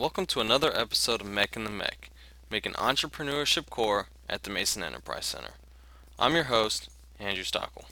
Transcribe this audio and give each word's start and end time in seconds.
welcome 0.00 0.26
to 0.26 0.40
another 0.40 0.76
episode 0.76 1.20
of 1.20 1.28
MEC 1.28 1.54
in 1.54 1.62
the 1.62 1.70
MEC, 1.70 2.08
making 2.50 2.72
entrepreneurship 2.72 3.70
core 3.70 4.08
at 4.28 4.42
the 4.42 4.50
Mason 4.50 4.82
Enterprise 4.82 5.26
Center. 5.26 5.52
I'm 6.18 6.34
your 6.34 6.44
host, 6.44 6.90
Andrew 7.20 7.44
Stockel. 7.44 7.84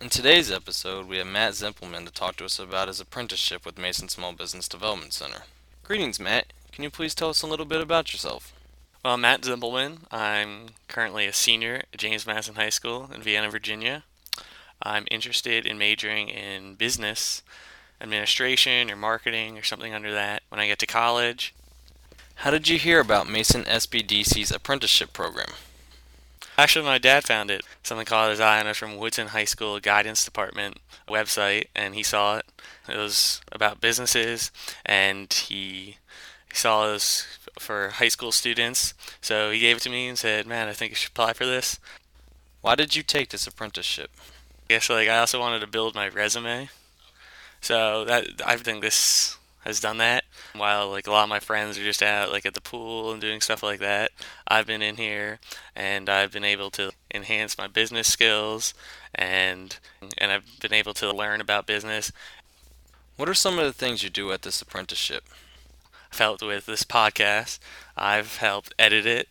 In 0.00 0.08
today's 0.08 0.50
episode, 0.50 1.06
we 1.06 1.18
have 1.18 1.28
Matt 1.28 1.52
Zimpleman 1.52 2.06
to 2.06 2.12
talk 2.12 2.34
to 2.38 2.44
us 2.44 2.58
about 2.58 2.88
his 2.88 2.98
apprenticeship 2.98 3.64
with 3.64 3.78
Mason 3.78 4.08
Small 4.08 4.32
Business 4.32 4.66
Development 4.66 5.12
Center. 5.12 5.42
Greetings, 5.84 6.18
Matt. 6.18 6.52
Can 6.72 6.82
you 6.82 6.90
please 6.90 7.14
tell 7.14 7.30
us 7.30 7.42
a 7.42 7.46
little 7.46 7.64
bit 7.64 7.80
about 7.80 8.12
yourself? 8.12 8.52
Well, 9.04 9.14
I'm 9.14 9.20
Matt 9.20 9.42
Zimpleman. 9.42 9.98
I'm 10.10 10.70
currently 10.88 11.26
a 11.26 11.32
senior 11.32 11.82
at 11.92 11.98
James 11.98 12.26
Madison 12.26 12.56
High 12.56 12.70
School 12.70 13.08
in 13.14 13.22
Vienna, 13.22 13.48
Virginia. 13.48 14.02
I'm 14.82 15.04
interested 15.08 15.66
in 15.66 15.78
majoring 15.78 16.30
in 16.30 16.74
business 16.74 17.42
administration 18.02 18.90
or 18.90 18.96
marketing 18.96 19.56
or 19.56 19.62
something 19.62 19.94
under 19.94 20.12
that 20.12 20.42
when 20.48 20.60
I 20.60 20.66
get 20.66 20.78
to 20.80 20.86
college. 20.86 21.54
How 22.36 22.50
did 22.50 22.68
you 22.68 22.78
hear 22.78 23.00
about 23.00 23.28
Mason 23.28 23.62
SBDC's 23.62 24.50
apprenticeship 24.50 25.12
program? 25.12 25.50
Actually, 26.58 26.84
my 26.84 26.98
dad 26.98 27.24
found 27.24 27.50
it. 27.50 27.62
Something 27.82 28.04
called 28.04 28.30
his 28.30 28.40
eye 28.40 28.60
on 28.60 28.66
it 28.66 28.76
from 28.76 28.96
Woodson 28.96 29.28
High 29.28 29.44
School 29.44 29.80
Guidance 29.80 30.24
Department 30.24 30.78
website, 31.08 31.66
and 31.74 31.94
he 31.94 32.02
saw 32.02 32.38
it. 32.38 32.46
It 32.88 32.96
was 32.96 33.40
about 33.50 33.80
businesses, 33.80 34.50
and 34.84 35.32
he, 35.32 35.96
he 36.50 36.54
saw 36.54 36.88
it 36.88 36.92
was 36.92 37.26
for 37.58 37.90
high 37.90 38.08
school 38.08 38.32
students. 38.32 38.92
So 39.20 39.50
he 39.50 39.60
gave 39.60 39.78
it 39.78 39.82
to 39.84 39.90
me 39.90 40.08
and 40.08 40.18
said, 40.18 40.46
"Man, 40.46 40.68
I 40.68 40.72
think 40.72 40.90
you 40.90 40.96
should 40.96 41.10
apply 41.12 41.32
for 41.32 41.46
this." 41.46 41.78
Why 42.60 42.74
did 42.74 42.94
you 42.94 43.02
take 43.02 43.30
this 43.30 43.46
apprenticeship? 43.46 44.10
I 44.68 44.74
guess 44.74 44.90
like 44.90 45.08
I 45.08 45.18
also 45.18 45.40
wanted 45.40 45.60
to 45.60 45.66
build 45.66 45.94
my 45.94 46.08
resume 46.08 46.68
so 47.62 48.04
that 48.04 48.26
I 48.44 48.56
think 48.56 48.82
this 48.82 49.38
has 49.64 49.80
done 49.80 49.98
that. 49.98 50.24
While 50.54 50.90
like 50.90 51.06
a 51.06 51.10
lot 51.10 51.22
of 51.22 51.28
my 51.28 51.38
friends 51.38 51.78
are 51.78 51.84
just 51.84 52.02
out 52.02 52.30
like 52.30 52.44
at 52.44 52.54
the 52.54 52.60
pool 52.60 53.12
and 53.12 53.20
doing 53.20 53.40
stuff 53.40 53.62
like 53.62 53.80
that, 53.80 54.10
I've 54.46 54.66
been 54.66 54.82
in 54.82 54.96
here 54.96 55.38
and 55.74 56.10
I've 56.10 56.32
been 56.32 56.44
able 56.44 56.70
to 56.72 56.92
enhance 57.14 57.56
my 57.56 57.68
business 57.68 58.08
skills 58.08 58.74
and 59.14 59.78
and 60.18 60.30
I've 60.32 60.60
been 60.60 60.74
able 60.74 60.92
to 60.94 61.12
learn 61.12 61.40
about 61.40 61.66
business. 61.66 62.12
What 63.16 63.28
are 63.28 63.34
some 63.34 63.58
of 63.58 63.64
the 63.64 63.72
things 63.72 64.02
you 64.02 64.10
do 64.10 64.32
at 64.32 64.42
this 64.42 64.60
apprenticeship? 64.60 65.24
I've 66.12 66.18
helped 66.18 66.42
with 66.42 66.66
this 66.66 66.82
podcast. 66.82 67.58
I've 67.96 68.36
helped 68.38 68.74
edit 68.78 69.06
it. 69.06 69.28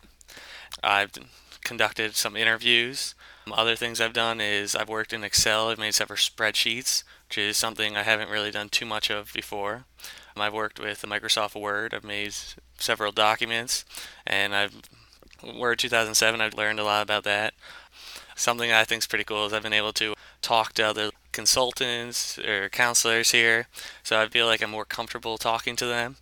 I've 0.82 1.12
conducted 1.62 2.16
some 2.16 2.36
interviews. 2.36 3.14
Other 3.50 3.76
things 3.76 4.00
I've 4.00 4.12
done 4.12 4.40
is 4.40 4.76
I've 4.76 4.88
worked 4.88 5.12
in 5.12 5.24
Excel. 5.24 5.68
I've 5.68 5.78
made 5.78 5.94
several 5.94 6.16
spreadsheets 6.16 7.02
which 7.32 7.38
is 7.38 7.56
something 7.56 7.96
I 7.96 8.02
haven't 8.02 8.28
really 8.28 8.50
done 8.50 8.68
too 8.68 8.84
much 8.84 9.08
of 9.10 9.32
before. 9.32 9.86
Um, 10.36 10.42
I've 10.42 10.52
worked 10.52 10.78
with 10.78 11.00
Microsoft 11.00 11.58
Word. 11.58 11.94
I've 11.94 12.04
made 12.04 12.34
several 12.76 13.10
documents, 13.10 13.86
and 14.26 14.54
I've 14.54 14.82
Word 15.42 15.78
2007. 15.78 16.42
I've 16.42 16.52
learned 16.52 16.78
a 16.78 16.84
lot 16.84 17.02
about 17.02 17.24
that. 17.24 17.54
Something 18.36 18.70
I 18.70 18.84
think 18.84 19.00
is 19.02 19.06
pretty 19.06 19.24
cool 19.24 19.46
is 19.46 19.54
I've 19.54 19.62
been 19.62 19.72
able 19.72 19.94
to 19.94 20.12
talk 20.42 20.74
to 20.74 20.82
other 20.82 21.10
consultants 21.32 22.38
or 22.38 22.68
counselors 22.68 23.30
here, 23.30 23.66
so 24.02 24.20
I 24.20 24.28
feel 24.28 24.44
like 24.44 24.62
I'm 24.62 24.70
more 24.70 24.84
comfortable 24.84 25.38
talking 25.38 25.74
to 25.76 25.86
them. 25.86 26.16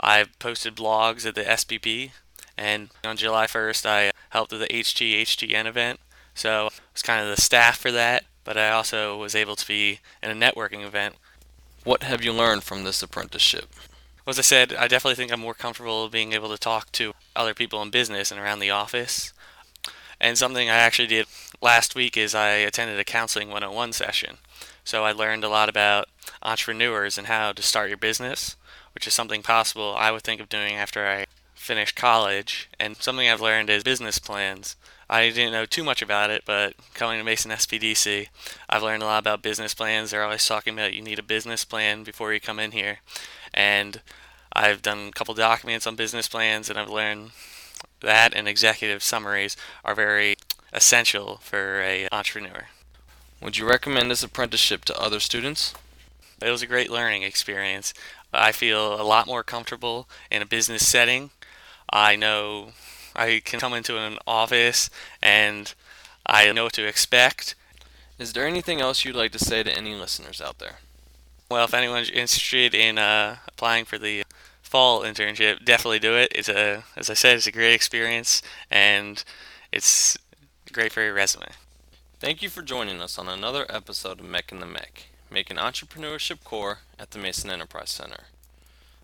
I've 0.00 0.36
posted 0.40 0.74
blogs 0.74 1.24
at 1.24 1.36
the 1.36 1.44
SBP, 1.44 2.10
and 2.58 2.90
on 3.04 3.16
July 3.16 3.46
1st, 3.46 3.86
I 3.86 4.10
helped 4.30 4.50
with 4.50 4.62
the 4.62 4.66
HGHGN 4.66 5.66
event. 5.66 6.00
So 6.40 6.66
I 6.66 6.70
was 6.92 7.02
kind 7.02 7.22
of 7.22 7.34
the 7.34 7.40
staff 7.40 7.78
for 7.78 7.92
that 7.92 8.24
but 8.44 8.56
I 8.56 8.70
also 8.70 9.16
was 9.16 9.34
able 9.34 9.56
to 9.56 9.66
be 9.66 10.00
in 10.22 10.30
a 10.30 10.34
networking 10.34 10.84
event. 10.84 11.16
What 11.84 12.02
have 12.02 12.24
you 12.24 12.32
learned 12.32 12.64
from 12.64 12.84
this 12.84 13.02
apprenticeship? 13.02 13.68
Well, 14.26 14.32
As 14.32 14.38
I 14.38 14.42
said, 14.42 14.72
I 14.74 14.88
definitely 14.88 15.14
think 15.14 15.32
I'm 15.32 15.40
more 15.40 15.54
comfortable 15.54 16.08
being 16.08 16.32
able 16.32 16.48
to 16.50 16.58
talk 16.58 16.92
to 16.92 17.14
other 17.34 17.54
people 17.54 17.82
in 17.82 17.90
business 17.90 18.30
and 18.30 18.40
around 18.40 18.58
the 18.58 18.70
office. 18.70 19.32
And 20.20 20.36
something 20.36 20.68
I 20.68 20.76
actually 20.76 21.08
did 21.08 21.26
last 21.62 21.94
week 21.94 22.16
is 22.16 22.34
I 22.34 22.48
attended 22.48 22.98
a 22.98 23.04
counseling 23.04 23.48
101 23.48 23.92
session. 23.92 24.38
So 24.84 25.04
I 25.04 25.12
learned 25.12 25.44
a 25.44 25.48
lot 25.48 25.68
about 25.68 26.08
entrepreneurs 26.42 27.16
and 27.16 27.26
how 27.26 27.52
to 27.52 27.62
start 27.62 27.88
your 27.88 27.98
business, 27.98 28.56
which 28.94 29.06
is 29.06 29.14
something 29.14 29.42
possible 29.42 29.94
I 29.96 30.10
would 30.10 30.22
think 30.22 30.40
of 30.40 30.48
doing 30.48 30.74
after 30.74 31.06
I 31.06 31.26
finish 31.60 31.92
college. 31.92 32.70
And 32.80 32.96
something 32.96 33.28
I've 33.28 33.40
learned 33.40 33.68
is 33.68 33.82
business 33.82 34.18
plans. 34.18 34.76
I 35.10 35.28
didn't 35.28 35.52
know 35.52 35.66
too 35.66 35.84
much 35.84 36.00
about 36.00 36.30
it, 36.30 36.44
but 36.46 36.74
coming 36.94 37.18
to 37.18 37.24
Mason 37.24 37.50
SBDC, 37.50 38.28
I've 38.68 38.82
learned 38.82 39.02
a 39.02 39.06
lot 39.06 39.18
about 39.18 39.42
business 39.42 39.74
plans. 39.74 40.10
They're 40.10 40.24
always 40.24 40.46
talking 40.46 40.72
about 40.72 40.94
you 40.94 41.02
need 41.02 41.18
a 41.18 41.22
business 41.22 41.64
plan 41.64 42.02
before 42.02 42.32
you 42.32 42.40
come 42.40 42.58
in 42.58 42.70
here. 42.70 43.00
And 43.52 44.00
I've 44.52 44.82
done 44.82 45.08
a 45.08 45.12
couple 45.12 45.34
documents 45.34 45.86
on 45.86 45.96
business 45.96 46.28
plans, 46.28 46.70
and 46.70 46.78
I've 46.78 46.88
learned 46.88 47.32
that 48.00 48.34
and 48.34 48.48
executive 48.48 49.02
summaries 49.02 49.56
are 49.84 49.94
very 49.94 50.36
essential 50.72 51.40
for 51.42 51.82
a 51.82 52.08
entrepreneur. 52.10 52.68
Would 53.42 53.58
you 53.58 53.68
recommend 53.68 54.10
this 54.10 54.22
apprenticeship 54.22 54.84
to 54.86 54.98
other 54.98 55.20
students? 55.20 55.74
It 56.40 56.50
was 56.50 56.62
a 56.62 56.66
great 56.66 56.90
learning 56.90 57.22
experience. 57.22 57.92
I 58.32 58.52
feel 58.52 59.00
a 59.00 59.02
lot 59.02 59.26
more 59.26 59.42
comfortable 59.42 60.08
in 60.30 60.40
a 60.40 60.46
business 60.46 60.86
setting. 60.86 61.30
I 61.90 62.16
know 62.16 62.72
I 63.14 63.42
can 63.44 63.60
come 63.60 63.74
into 63.74 63.98
an 63.98 64.18
office 64.26 64.90
and 65.20 65.74
I 66.24 66.50
know 66.52 66.64
what 66.64 66.72
to 66.74 66.86
expect. 66.86 67.54
Is 68.18 68.32
there 68.32 68.46
anything 68.46 68.80
else 68.80 69.04
you'd 69.04 69.16
like 69.16 69.32
to 69.32 69.38
say 69.38 69.62
to 69.62 69.76
any 69.76 69.94
listeners 69.94 70.40
out 70.40 70.58
there? 70.58 70.76
Well, 71.50 71.64
if 71.64 71.74
anyone's 71.74 72.10
interested 72.10 72.74
in 72.74 72.98
uh, 72.98 73.36
applying 73.48 73.84
for 73.84 73.98
the 73.98 74.22
fall 74.62 75.02
internship, 75.02 75.64
definitely 75.64 75.98
do 75.98 76.14
it. 76.14 76.30
It's 76.34 76.48
a, 76.48 76.84
as 76.96 77.10
I 77.10 77.14
said, 77.14 77.36
it's 77.36 77.48
a 77.48 77.52
great 77.52 77.74
experience 77.74 78.40
and 78.70 79.24
it's 79.72 80.16
great 80.72 80.92
for 80.92 81.02
your 81.02 81.14
resume. 81.14 81.48
Thank 82.20 82.42
you 82.42 82.48
for 82.48 82.62
joining 82.62 83.00
us 83.00 83.18
on 83.18 83.28
another 83.28 83.66
episode 83.68 84.20
of 84.20 84.26
MEC 84.26 84.52
in 84.52 84.60
the 84.60 84.66
MEC, 84.66 85.06
making 85.30 85.56
entrepreneurship 85.56 86.44
core 86.44 86.80
at 86.98 87.10
the 87.10 87.18
Mason 87.18 87.50
Enterprise 87.50 87.90
Center. 87.90 88.24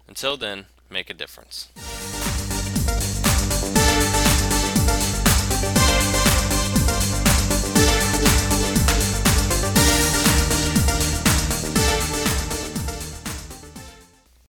Until 0.07 0.37
then, 0.37 0.67
make 0.89 1.11
a 1.11 1.15
difference. 1.15 1.69